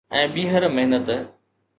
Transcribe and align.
۽ 0.19 0.21
ٻيهر 0.37 0.63
محنت 0.77 1.09